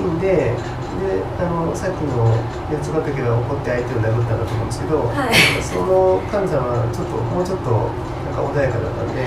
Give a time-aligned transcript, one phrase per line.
[0.00, 0.56] いんで
[1.00, 2.28] であのさっきの
[2.68, 5.34] 八ヶ岳が怒って相手を殴ったんだと思うんですけど、はい。
[5.62, 9.24] その神様はちょっともうちょっとなんか穏やかだったんで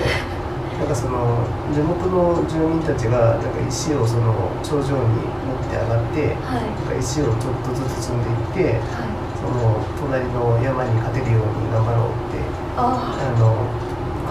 [0.78, 6.66] なんかその地元の住民たちがなんか石をその頂上に持って上がってはい。
[6.66, 8.22] なんか石をちょっとずつ積ん
[8.54, 9.14] でいってはい。
[9.44, 12.40] その隣の山に勝てるように頑張ろうって
[12.76, 13.60] ああの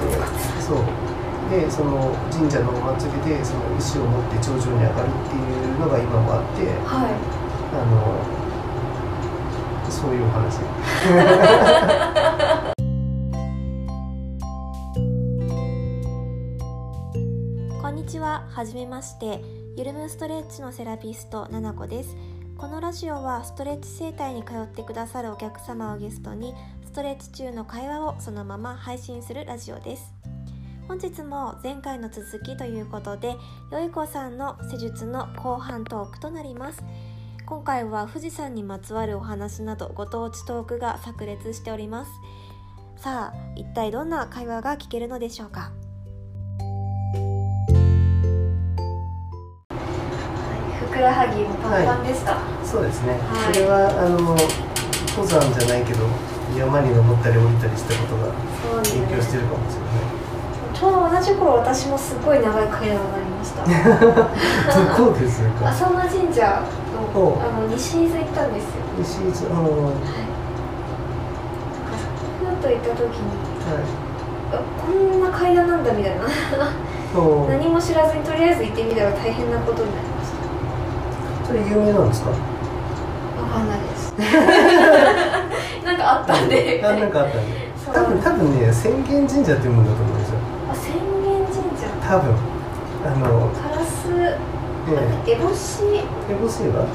[0.02, 0.18] で
[0.60, 0.82] そう
[1.50, 5.40] でその神社のお祭りでその石を持って頂上に上がるってい
[5.72, 7.14] うのが今もあってあはい
[7.74, 8.24] あの
[9.90, 10.60] そういうお話
[17.82, 19.64] こんにちは、はじめまして。
[19.76, 22.16] ゆるむストレッチのセラピスト、ななこです。
[22.58, 26.54] このラジオはストレッチ整体に通ってくださるお客様をゲストに、
[26.86, 30.13] ストレッチ中の会話をそのまま配信するラジオです。
[30.94, 33.36] 本日も前回の続きということで、
[33.72, 36.84] よいこさんの施術の後半トークとなります。
[37.48, 42.12] 今回は富士山にまつわるお話などご当地トークが炸裂しております。
[42.96, 45.72] さあ、一体どんな会話が聞けるのでしょうか？
[49.72, 49.76] ふ
[50.94, 53.54] くらはぎもパンパンでした、そうですね、はい。
[53.56, 54.20] それはあの
[55.18, 56.06] 登山じゃないけど
[56.56, 58.32] 山に登ったり降りたりしたことが
[58.84, 59.82] 影響してるかもしれ
[60.84, 63.64] ちょうど同じ頃私もすごい長い階段がありました。
[63.64, 65.70] な いどこですか？
[65.70, 66.62] 浅間神社
[67.16, 67.20] お。
[67.20, 68.70] のあの西伊豆行ったんですよ。
[69.00, 69.96] 西伊豆あのははい。
[72.44, 73.32] なんかふと行った時にい。
[74.52, 76.26] あこんな階段なんだみたいな。
[77.14, 81.48] そう 何も知らずにとりあえず行ってみたら大変なことになりました。
[81.48, 82.30] それ有名なんですか？
[82.30, 82.36] わ
[83.48, 84.14] かんないです。
[85.86, 86.82] なんかあったんで。
[86.84, 87.72] あなんかあったんで。
[87.86, 87.94] そう。
[87.96, 90.36] 多分多分ね浅間神社っていうもんだと思うんですよ
[90.70, 92.30] あ浅間神社多分
[93.04, 94.38] あのカラスね
[95.26, 95.82] エボシ？
[96.30, 96.86] エボシは？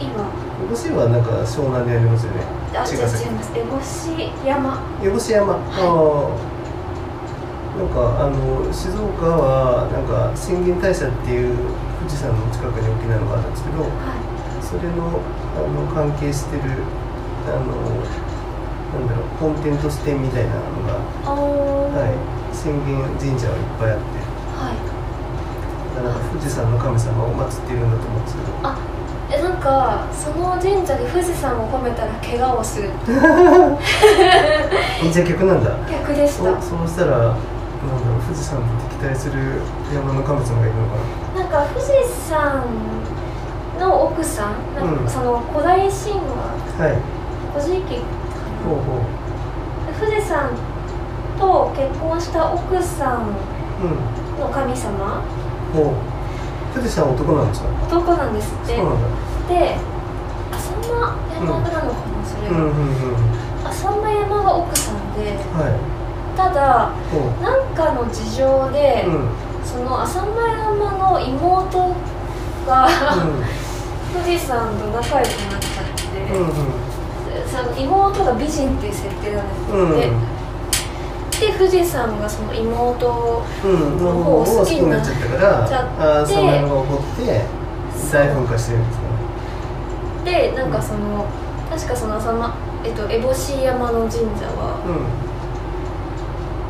[0.00, 0.24] 今。
[0.24, 2.40] エボシはなんか湘南にありますよね。
[2.72, 3.52] あ違います。
[3.52, 4.80] エボシ山。
[5.04, 6.32] エボシ山、ああ
[7.76, 11.52] なんかあの静岡はなんか浅間大社っていう
[12.00, 14.16] 富士山の近くに大きなのがあるんですけどは
[14.64, 15.20] それの
[15.60, 16.80] あの関係してる
[17.52, 17.68] あの
[18.96, 22.16] なんだろう本店としてみたいなのが、はい、
[22.48, 24.23] 浅間神社はいっぱいあって
[24.64, 24.76] はい。
[26.04, 28.48] なんか富士山の神様を祀っているんだと思うんですけど。
[29.30, 32.90] えなんかその神社で富士山を褒めたら怪我をする。
[35.02, 35.70] えじゃあ逆なんだ。
[35.90, 36.50] 逆でした。
[36.52, 39.60] おそうしたらなんだろう富士山と敵対する
[39.92, 40.96] 山の神様がいるのか
[41.36, 41.40] な。
[41.42, 41.92] なんか富士
[42.28, 42.64] 山
[43.80, 45.04] の奥さんなんうん。
[45.04, 46.54] かその古代神話。
[46.78, 46.96] はい。
[47.52, 48.02] 古事記
[48.64, 49.04] ほうほう。
[49.98, 50.50] 富士山
[51.38, 53.34] と結婚した奥さん
[54.38, 55.22] の神様？
[55.74, 57.68] 男なんですか？
[57.86, 58.76] 男なんですって。
[58.76, 59.08] そうなんだ。
[59.48, 59.76] で
[60.52, 63.14] 浅間山なのかな、それが、うんうんうん
[63.64, 65.64] 浅間山が奥さんでは
[66.36, 67.42] ただいほう。
[67.42, 69.28] なんかの事情で、うん。
[69.64, 71.94] その浅間山の妹
[72.66, 72.88] が
[74.12, 76.54] 富士山と仲良くなっちゃって、うんうん。
[77.48, 80.33] その妹が美人っていう設定なんですうん
[81.48, 87.42] って、で富士山がその妹うんの方を好きになっちゃってああその山が起こって
[88.12, 89.04] 大噴火してるんですか
[90.24, 90.50] ね。
[90.52, 91.26] でなんかその、
[91.70, 95.04] 確かその浅間えっと烏帽子山の神社は、うん。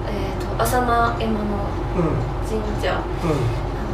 [0.09, 2.05] えっと浅間山のうん
[2.47, 3.03] 神社。
[3.23, 3.31] うん。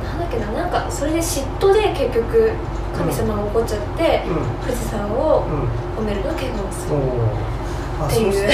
[0.05, 2.53] なんだっけななんかそれで嫉妬で結局
[2.97, 4.37] 神様が怒っちゃって、うん。
[4.61, 6.05] 富士山をうん。
[6.05, 6.97] 褒めるの怪我をする
[8.07, 8.51] っていう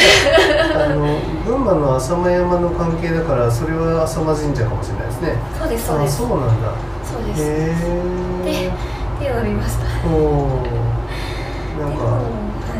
[0.75, 5.37] あの群馬の浅間山の関係だからそれは浅間神社かもしれないですね。
[5.59, 6.23] そうですそうです。
[6.23, 6.73] あそうなんだ。
[7.05, 7.47] そうです、へ
[8.45, 9.85] えっていうのを見ました。
[10.09, 10.67] おお
[11.79, 12.25] なんかは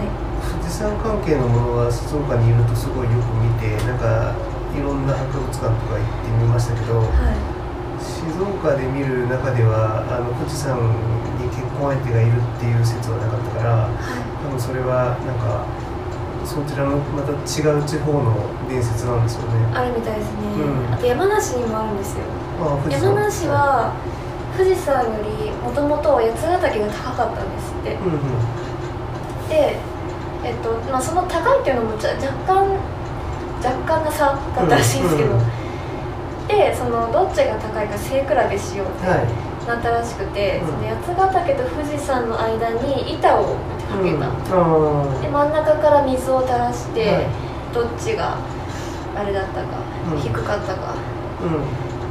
[0.03, 0.11] い。
[0.51, 4.35] 富士山関係のものは静岡にいるとすごいよく見てなんか
[4.75, 7.57] いろんな博物館とか行ってみましたけどはい。
[7.97, 10.77] 静岡で見る中ではあの富士山
[11.41, 13.89] に結婚相手がいるっていう説はなかったから
[14.45, 15.65] 多分それはなんか
[16.47, 18.33] そちらのまた違う地方の
[18.69, 19.67] 伝説なんですよね。
[19.75, 20.95] あるみたいですね、うん。
[20.95, 22.23] あと山梨にもあるんですよ。
[22.89, 23.93] 山山梨は
[24.57, 27.95] 富士山よりもともと八ヶ岳が高かったんですって。
[27.95, 29.49] うんうん。
[29.51, 29.77] で、
[30.45, 32.15] えっとまあ、その高いっていうのも若
[32.47, 32.79] 干
[33.59, 35.67] 若干な差だったらしいんですけど、うんうん
[36.47, 39.67] でそのどっちが高いか背比べしようってはい。
[39.67, 40.67] なったらしくて、うん
[41.03, 45.23] その八ヶ岳と富士山の間に板をかけた、うん。
[45.23, 47.27] で真ん中から水を垂らして、はい。
[47.73, 48.37] どっちが
[49.15, 49.79] あれだったか、
[50.13, 50.21] うん。
[50.21, 50.95] 低かったか。
[51.43, 51.65] うん。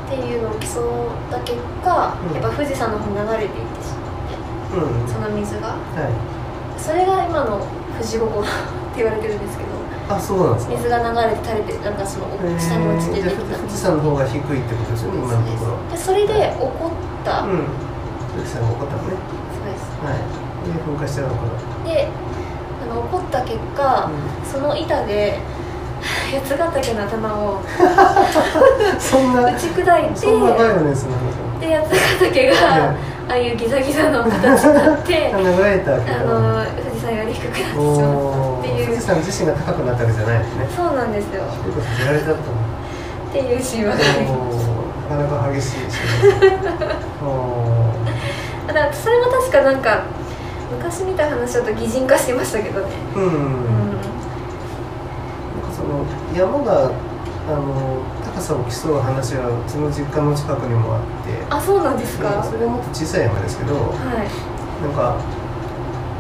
[0.06, 2.36] っていうのを競った結果、うん。
[2.36, 5.08] やっぱ富士山の方に流れていってしまってううん。
[5.08, 5.70] その水が。
[5.70, 6.80] はい。
[6.80, 7.66] それが今の
[7.98, 8.50] 富士五湖って
[8.98, 9.70] 言われてるんですけど
[10.14, 10.74] あそうなんですか。
[10.76, 12.28] 水が流れて垂れてなんかその
[12.60, 15.90] 下に落ちてじゃあできた富士山の方が低いってことですよね今のところ。
[15.90, 17.64] でそれで起こった、うん。
[18.36, 19.18] 富士山が起こったのね。
[19.56, 19.88] そうです。
[20.04, 20.20] はい。
[20.20, 21.42] で噴火しちゃうのか
[21.86, 22.08] なで
[22.82, 24.10] あの起こった結果、
[24.44, 25.40] その板で
[26.32, 27.62] 八ヶ岳の頭を
[29.00, 31.84] そんな打ち砕いてそんなバイオレンスなので八
[32.20, 32.56] ヶ岳が、
[33.28, 38.84] ああいうギザギザの形にな ってあだの富士山より低くなってしまったおっていう。
[38.84, 38.86] ー。
[38.86, 40.68] 富士山自身が高くなったわけじゃないですね。
[40.76, 41.44] そうなんですよ。
[41.66, 42.36] 低くさせられたの。
[42.36, 42.38] っ
[43.38, 44.70] ていう神話があります
[45.10, 45.80] なかなか激しい
[48.66, 50.04] だからそれも確かなんか
[50.72, 52.88] 昔見た話だと擬人化してましたけどね。
[53.16, 54.16] うん、うなん
[55.72, 56.92] その山が
[57.48, 61.46] あの高さを競う話はうちの実家の近くにもあって。
[61.50, 64.28] あそうなんですか、うんそれはもっと小さい山ですけどはい。
[64.82, 65.22] なんか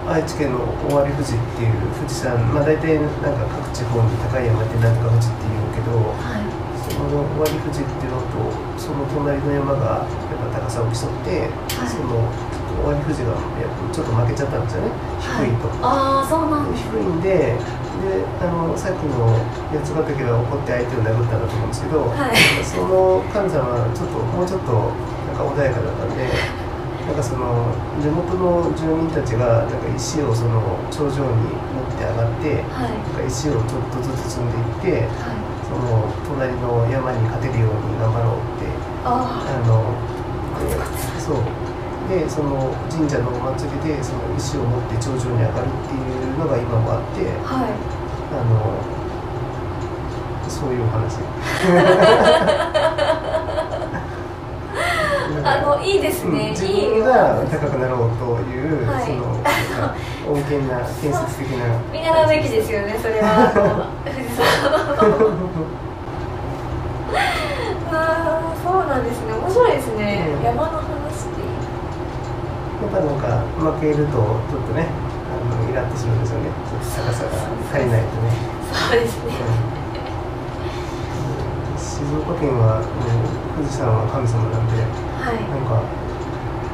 [0.08, 6.46] 愛知県の尾張富士っていう富士山まあ大体なんか各地方に高い山ってなんとか富士っていうけどはい。
[6.86, 11.90] その尾張富士っていうのとその隣の山がやっぱ高さを競って、はい。
[11.90, 12.30] その
[12.84, 13.34] 尾張富士が
[13.94, 14.92] ちょっと負けちゃったんですよね。
[15.20, 15.70] 低いと。
[15.82, 17.56] ああそうなんです低いんで
[17.96, 19.32] であのさっきの
[19.72, 22.36] 八ヶ岳が怒って相手を殴ったんだと思うんですけど、はい。
[22.66, 26.28] その神様はちょっともうちょっとなんか穏やかだったんで
[27.08, 27.70] なんかその
[28.02, 32.92] 地元の住民たちがなんか石をその頂上に持って上がってはい。
[32.92, 34.52] なんか石をちょっとずつ積ん
[34.84, 35.38] でいってはい。
[35.66, 38.70] その隣の山に勝てるように頑張ろうって
[39.04, 39.82] ああの
[40.62, 40.78] で
[41.20, 41.38] そう
[42.10, 45.98] でその神社のお祭りでその石を持って頂上に上がるってい
[46.32, 47.70] うのが今もあってあはい。
[48.32, 48.96] あの
[50.50, 51.20] そういうお話。
[55.48, 59.06] あのいいですね、うん自分が高くなろうという、はい。
[59.06, 59.38] その
[60.42, 63.88] 穏健な建設的な 見習うべきですよねそれは。
[67.92, 69.34] あそうなんですね。
[69.34, 70.44] 面白いですね、うん。
[70.46, 70.82] 山の
[72.96, 74.88] やっぱなんか負けるとちょっとね
[75.28, 76.50] あのイラッとするんですよね。
[76.96, 77.30] 高さが
[77.76, 78.32] 足りないとね、
[78.72, 79.36] そうですね。
[79.36, 79.86] うん
[81.76, 85.44] 静岡県はもう富士山は神様なんではい。
[85.48, 85.84] なんか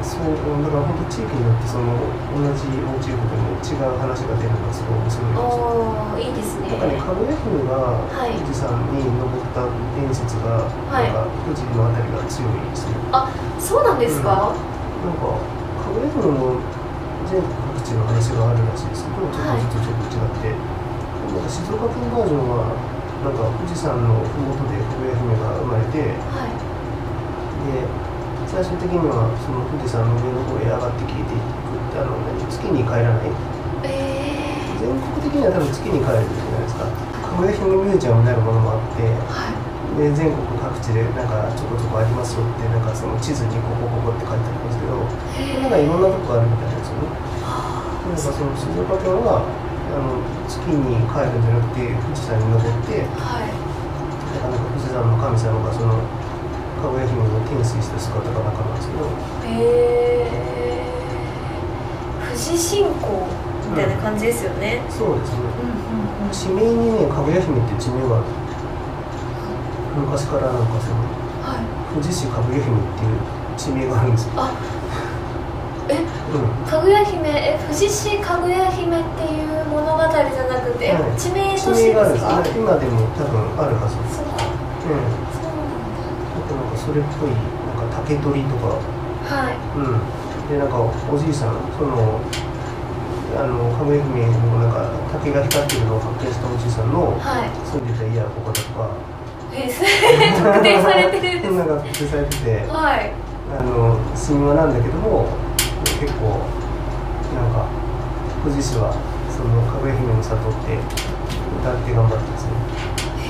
[0.02, 1.94] そうだから本当地域によってその
[2.34, 6.74] 同じモチーフでも違う話が出るのがすごい面白いですおおいいですね。
[6.74, 8.34] なんかね、かぐや姫がはい。
[8.34, 9.62] 富士山に登った
[9.94, 11.06] 伝説が、はい。
[11.06, 12.98] なんか富士のあたりが強いですね。
[13.14, 13.30] あ
[13.62, 15.38] そうなんですか、なんか、
[15.92, 16.56] かぐや姫も
[17.28, 22.72] 全国各地の話があるらしいですけど、ちょっとずつちょっと違って、なんか静岡県バージョンは、
[23.20, 26.56] なんか富士山の麓でかぐや姫が生まれて、はい
[27.62, 27.86] で、
[28.48, 33.30] 最終的にはその富士山の上の方へ上がって消えていくって、あの、何月に帰らない？
[33.86, 36.88] え全国的には多分月に帰るじゃないですか。
[37.22, 39.61] かぐや姫ミュージアムになるものもあって、ー、はい
[39.98, 44.96] で全国各地でなんかちょこちょこありますよってなんかその地図にここここって書いてあるんですけど
[45.60, 47.12] なんかいろんなとこあるみたいなんですよね。
[48.02, 50.18] なんかその静岡県はあの
[50.48, 53.52] 月に帰るんじゃなくて富士山に登ってはい。
[54.40, 56.00] なんか富士山の神様がその
[56.80, 59.04] かぐや姫を天水した姿が中なんですけど。
[59.44, 59.60] へ
[60.24, 60.72] え
[62.32, 63.28] 富士信仰
[63.68, 65.44] みたいな感じですよね、そうですね。
[65.60, 66.32] うん、うんうん。
[66.32, 68.26] 地名にねかぐや姫って地名がある
[69.96, 70.96] 昔からなんかその
[71.42, 71.64] はい。
[71.94, 73.18] 富士市かぐや姫っていう
[73.56, 74.32] 地名があるんですよ。
[74.36, 74.52] あ
[75.88, 76.64] えうん。
[76.64, 81.18] かぐや姫え富士市かぐや姫っていう物語じゃなくて、はい。
[81.20, 82.10] 地名と地して名がある。
[82.10, 83.96] んです今でも多分あるはず。
[84.16, 84.28] そう
[84.88, 85.04] うん。
[85.36, 88.72] そうあとなんかそれっぽいなんか竹取とか。
[88.72, 89.58] なんだはい。
[89.76, 90.48] うん。
[90.48, 92.20] でなんかおじいさんその
[93.36, 97.50] あのかぐや姫のなんか竹が光ってるのを発見したおじいさんのはい。
[97.68, 98.91] 住んでた家はここだとか
[99.54, 99.88] えそれ
[100.32, 101.56] 特定されてるんです。
[101.68, 103.12] 特定されててはい。
[103.52, 105.28] あの神話なんだけども
[106.00, 106.40] 結構
[107.36, 107.68] なんか
[108.42, 108.96] 富士市は
[109.28, 110.80] そのかぐや姫の里って
[111.60, 112.52] 歌って頑張ってますね。
[113.20, 113.28] へ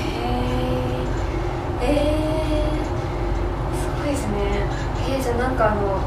[1.83, 4.63] ええー、すごいですね。
[5.11, 5.99] えー、じゃあなんかあの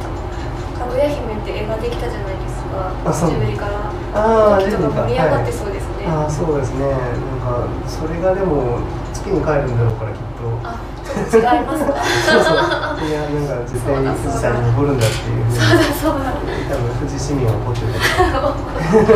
[0.80, 2.92] かぐや姫って映画できたじゃないですか。
[3.04, 3.30] あそう。
[3.30, 3.92] ジブリから。
[4.16, 6.88] ああ盛り上がってはいそうですね、ああそうですね。
[6.88, 6.96] なん
[7.44, 8.80] かそれがでも
[9.26, 10.47] 月に帰るんだろうからきっと。
[10.62, 11.99] あちょっと違いますか？
[12.30, 12.62] そうそう。
[13.02, 16.30] いやなんか絶対富士山に登るんだっていうそうだそうだ。
[16.71, 19.11] 多分富士市民は怒ってる怒っ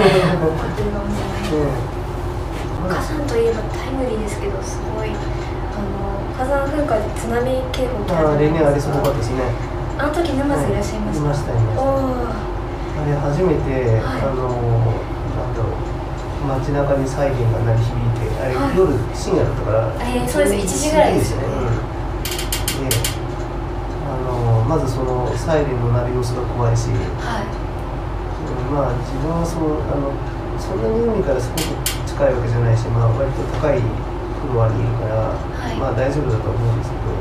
[0.75, 0.83] て。
[0.83, 1.95] るかもしれないね
[2.91, 8.99] 火山といえばタイムリーですけどすごいあの火山噴火で津波警報来たあ例年ありすですか。
[8.99, 9.47] ごかったですね。
[10.01, 11.83] あの時沼津いらっしゃいました、いましたいました。
[11.83, 14.27] おおああれ初めて、はい。
[14.27, 14.49] あの
[15.37, 15.87] なんだろう
[16.49, 19.93] 街中にサイレンが鳴り響いてあれ、はい夜深夜だったから。
[20.01, 21.47] えーそうです1時ぐらいですよね。
[21.47, 22.89] うん。
[22.89, 22.97] で
[24.09, 26.89] あのまずそのサイレンの鳴る様子が怖いし、
[27.21, 27.45] はい。
[27.45, 27.53] う
[28.73, 30.15] んまあ自分はそのあの
[30.57, 31.63] そんなに海からすごく
[32.09, 35.77] 近いわけじゃないし、まあ、割と高いフロアにいるから、はい。
[35.77, 37.13] まあ大丈夫だと思うんですけど、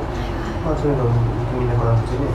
[0.63, 1.11] まあとにかく
[1.59, 2.29] みんな話してね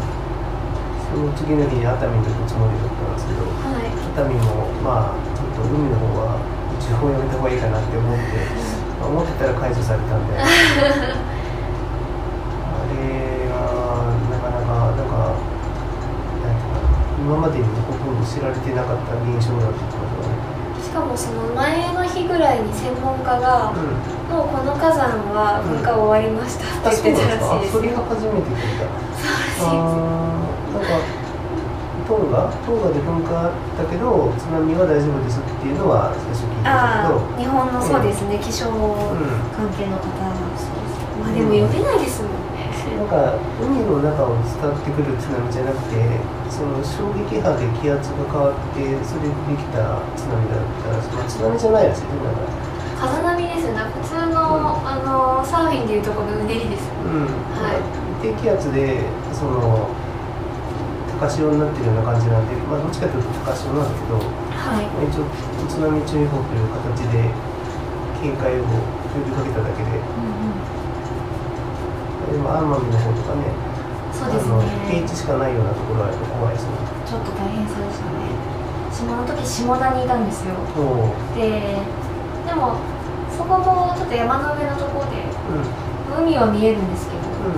[1.08, 3.88] その次の日に熱海に行くつもりだったんですけどはい。
[3.94, 6.42] 熱海もまあちょっと海の方は
[6.74, 8.63] 一応やめた方がいいかなって思って、まあ
[9.06, 10.44] 思ってたら解除されたんであ
[12.88, 13.54] れが
[14.30, 15.36] なかなかなんか
[16.42, 16.68] なんか
[17.18, 20.34] 今までにほとんど知られてなかった現象だって言ってましたね。
[20.84, 28.88] しかもその前の日ぐらいに専門家が、うんもうこの火山は噴火終わりましたあ、って言ってたらしいですよそれは初めて聞いた。
[29.20, 30.00] そうらしいです
[30.74, 31.23] なんか
[32.04, 39.24] トンガ、トンガで噴火だけど津波は大丈夫ですっていうのは最初聞いたあけど、あ日本のそうですね、気象うん、
[39.56, 45.96] 関係の方まあでも読めないですもんね、なんか海の中を伝ってくる津波じゃなくて、
[46.52, 52.64] その衝撃波で気圧が変わってそれでできた津波だったら、まあ、津波じゃないらしいね。
[53.00, 53.80] 風波ですよね。
[53.96, 57.80] 普通の,、あのサーフィンでいうとこのうねりですようん、はい。
[58.22, 59.00] 低気圧で
[59.32, 59.88] その
[61.18, 64.18] 高潮になってるような感じなんで、まあ、どっちかというと高潮なんだけど。
[64.18, 64.86] はい。
[64.90, 65.26] まあ一応
[65.68, 67.30] 津波注意報という形で
[68.20, 70.00] 警戒を呼びかけただけで、
[72.32, 73.52] でも奄美の方とかね、
[74.12, 76.72] そうですあの平ね地しかないようなところはやっぱ怖いですね。
[77.04, 78.32] ちょっと大変そうでしたね。
[78.90, 80.56] 私もあの時下田にいたんですよ。
[81.36, 81.78] で
[82.46, 82.80] でも
[83.30, 86.24] そこもちょっと山の上のところでうん。
[86.24, 87.22] 海は見えるんですけど。
[87.22, 87.52] う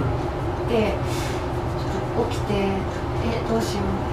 [0.69, 2.75] でちょっと起きて
[3.33, 4.07] えどうしよう。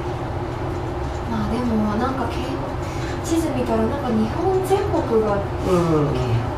[1.31, 2.73] まあでもなんか警報
[3.23, 5.71] 地図見たらなんか日本全国が警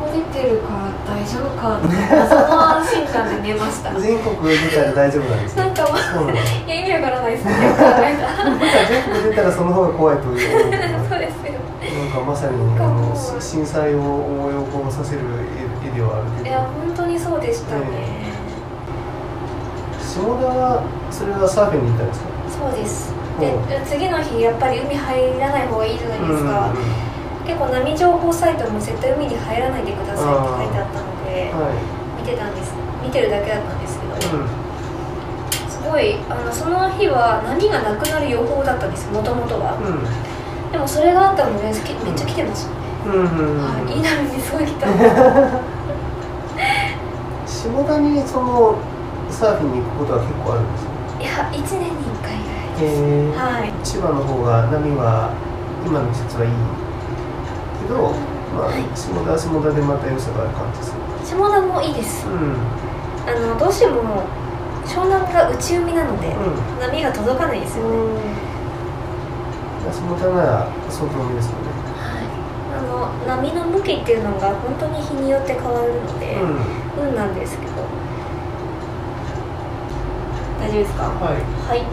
[0.00, 1.88] 報出てるから大丈夫かって
[2.28, 3.94] その安心感で寝ました。
[3.94, 5.62] うん、全国出たら大丈夫なんですね。
[5.62, 6.32] なんかまあそう。
[6.32, 7.52] いや意味わからないですね。
[8.88, 10.38] 全国出たらその方が怖いという。
[11.08, 11.66] そうですよ
[12.06, 15.20] んかまさにあのし震災を思い起こさせる
[15.84, 16.46] 絵絵ではあるけど。
[16.48, 17.82] いや本当にそうでしたね、
[20.16, 20.80] 下田は
[21.12, 22.26] それはサーフィンに行ったんですか？
[22.48, 23.12] そうです。
[23.36, 27.06] おで次の日やっぱり海入らない方がいいじゃないですか、うん
[27.46, 31.78] 結構波情報サイトも絶対海に入らないでくださいって書いてあったのではい。
[32.18, 32.74] 見てたんです。
[33.04, 34.48] 見てるだけだったんですけど、うん。
[35.70, 39.78] すごいあのその日は波がなくなる予報だったんですもともとは。
[39.78, 39.84] う
[40.72, 43.62] でもそれがあったのでめっちゃ来てましたね、んうんうん。
[43.62, 44.88] はい、いい波にすごい来た。
[47.46, 48.74] 下田にその
[49.30, 53.72] サーフィンに行くことは結構あるんですよいや1年に1回ぐらいへえはい。
[53.84, 55.32] 千葉の方が波は
[55.84, 56.52] 今の季節はいい
[57.80, 58.12] けど、
[58.52, 58.84] まあはい。
[58.96, 62.26] 下田は下田でまた良さがある感じでする下田もいいです。
[62.28, 62.56] うん。
[63.26, 64.24] あのどうしても
[64.84, 66.78] 湘南が内海なので、うん。
[66.78, 68.22] 波が届かないですよね、
[69.90, 71.72] 下田なら相当海ですよね。
[71.96, 72.28] はい、
[72.76, 77.08] あの波の向きっていうのが本当に日によって変わるので、うん。
[77.08, 77.72] 運なんですけど
[80.66, 81.04] 大丈夫ですか？
[81.06, 81.38] はい。
[81.70, 81.86] はい。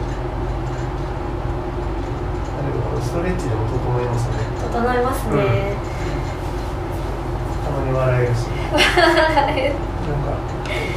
[3.03, 4.42] ストレッチでも整いますね。
[4.58, 5.77] 整いますね、
[7.62, 8.50] たまに笑えるし。
[8.50, 8.82] なん
[10.25, 10.34] か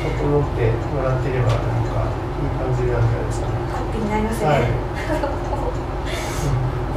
[0.09, 2.09] 整ってもらってればなんか
[2.40, 3.52] いい感じになるんじゃないですか。
[3.52, 4.61] ねハッピーになりますね、はい。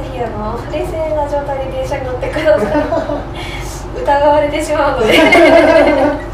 [0.00, 2.80] ぜひあの冷静な状態で電車に乗ってください。
[4.00, 5.12] 疑われてしまうので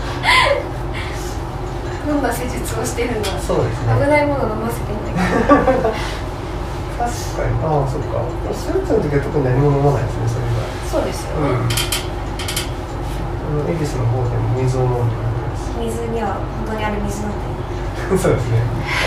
[2.86, 3.92] してるのそうですね。
[3.98, 5.18] 危ないもの飲ませてない
[6.96, 7.58] 確かに。
[7.60, 8.22] ああそっか。
[8.54, 11.34] スーツの時は特に何も飲まないですねそれがそうですよ。
[11.36, 11.68] ね、うん。
[13.60, 15.26] あの恵比寿の方でも水を飲んでま
[15.58, 15.74] す。
[15.76, 17.42] 水には本当にある水なんで。
[18.16, 18.62] そうですね。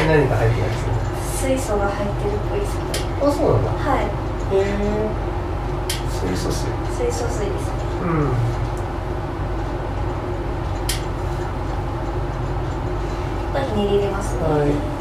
[0.06, 1.56] 何か入ってないですね。
[1.56, 3.72] 水素が入ってるっぽいですけどあそうなんだ。
[3.80, 4.06] はい。
[4.06, 5.10] へえ
[6.12, 6.68] 水素水。
[6.92, 7.80] 水素水ですね。
[8.04, 8.59] うん
[13.76, 14.36] ひねり入れます。
[14.36, 15.00] ね、はい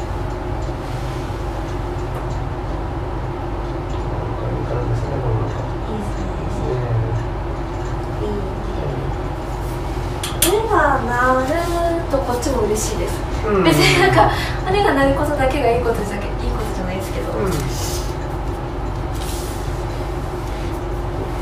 [11.09, 13.13] なるとこっちも嬉しいです、
[13.45, 13.63] うん。
[13.63, 14.29] 別になんか
[14.65, 17.45] 羽が鳴ることだけがいいことじゃいいことじゃないですけど、うん。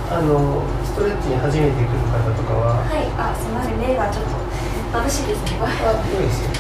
[0.10, 2.84] あのストレッチに初めて来る方とかは？
[2.84, 3.08] はい。
[3.18, 3.78] あすみません。
[3.78, 4.32] 目がちょっと
[4.98, 5.52] 眩しいですね。
[5.60, 5.72] これ。
[5.72, 5.76] あ
[6.14, 6.57] 良いですよ、はい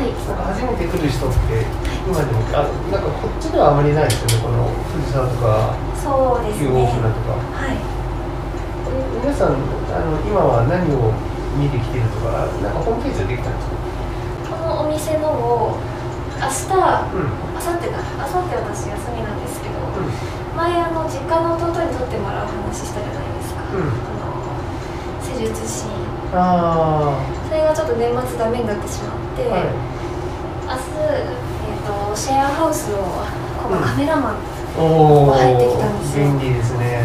[0.00, 1.66] なんか初めて来る人って
[2.08, 7.36] 今でもあなんかこっちではあまりないですよねこの藤沢とかそうです旧大ね船とか。
[7.36, 7.76] はい。
[9.20, 9.60] 皆さん
[9.92, 11.12] あの今は何を
[11.60, 14.56] 見てきてるとかなんかホームページでできたんですか？
[14.56, 15.76] このお店のを
[16.40, 16.72] 明日
[17.12, 17.28] うん。
[17.52, 20.08] 明後日か明後日私休みなんですけどうん。
[20.56, 23.84] 前あの実家の弟に撮ってもらう話したじゃないですか、うん。
[23.84, 24.40] あの
[25.20, 26.08] 施術シーン。
[26.32, 27.14] あ
[27.46, 29.89] それがちょっと年末ダメになってしまって、あはい
[30.70, 33.02] 明日、えー、とシェアハウスの
[33.58, 34.38] このカメラマン、
[34.78, 36.30] おお入ってきたんですよ。
[36.30, 37.02] 便利ですね。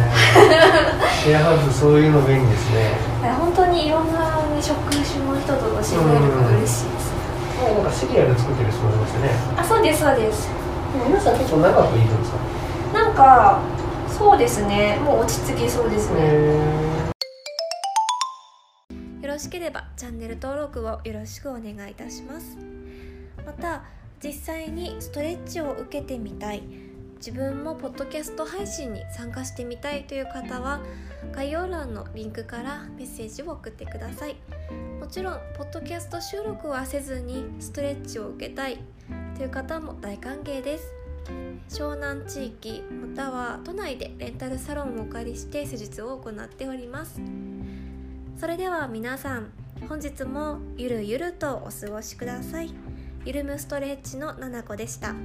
[1.25, 2.93] シェアハウスそういうの便利ですね。
[3.25, 4.21] 本当にいろんな、
[4.53, 7.09] ね、職種の人と知り合えるから嬉しいです、
[7.57, 9.33] もうなんかシリアル作ってる人もいましたね。
[9.57, 10.47] あそうですそうです。
[11.09, 12.37] 皆さん結構長くいるんですか？
[12.93, 13.57] なんか
[14.07, 15.01] そうですね。
[15.03, 16.61] もう落ち着きそうですね、へ
[19.25, 22.55] よろしければチャンネル登録をよろしくお願いいたします
[23.45, 23.83] また
[24.23, 26.63] 実際にストレッチを受けてみたい。
[27.17, 30.81] 自分もポッドキャスト配信に参加してみたいという方は
[31.31, 34.35] 概要欄のリンクからメッセージを送ってください。
[34.99, 38.79] もちろんポッドキャスト収録はせずにストレッチを受けたい
[39.35, 40.93] という方も大歓迎です。
[41.69, 47.19] 湘南地域または都内でレンタルサロンをお借りして施術を行っております。
[48.39, 49.51] それでは皆さん
[49.89, 52.84] 本日もゆるゆるとお過ごしください。
[53.25, 55.15] ゆるむストレッチのななこでした。